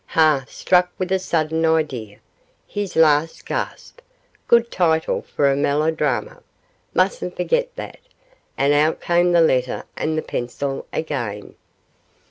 [0.07, 2.17] Ha!' struck with a sudden idea,
[2.65, 3.99] '"His Last Gasp",
[4.47, 6.41] good title for a melodrama
[6.95, 7.99] mustn't forget that,'
[8.57, 11.53] and out came the letter and the pencil again.